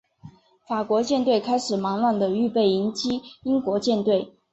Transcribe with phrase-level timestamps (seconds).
[0.67, 4.33] 法国舰队开始忙乱地预备迎击英国舰队。